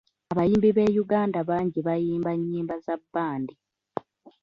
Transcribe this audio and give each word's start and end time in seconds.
Abayimbi 0.31 0.69
b’e 0.75 0.85
Uganda 1.03 1.39
bangi 1.49 1.79
bayimba 1.87 2.31
nnyimba 2.37 2.75
za 2.85 2.95
bbandi. 3.01 3.53